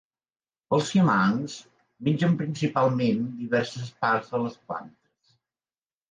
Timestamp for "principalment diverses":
2.39-3.91